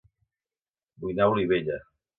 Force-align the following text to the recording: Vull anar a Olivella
Vull 1.05 1.15
anar 1.19 1.29
a 1.31 1.37
Olivella 1.37 1.81